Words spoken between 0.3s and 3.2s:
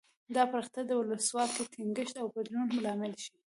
دا پراختیا د ولسواکۍ ټینګښت او بدلون لامل